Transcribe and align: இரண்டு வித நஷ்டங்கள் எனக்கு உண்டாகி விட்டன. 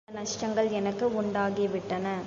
இரண்டு 0.07 0.13
வித 0.13 0.21
நஷ்டங்கள் 0.21 0.69
எனக்கு 0.71 1.05
உண்டாகி 1.15 1.67
விட்டன. 1.67 2.15